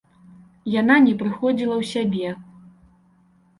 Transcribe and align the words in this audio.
Яна 0.75 0.95
не 1.07 1.13
прыходзіла 1.19 1.75
ў 1.81 1.93
сябе. 1.93 2.29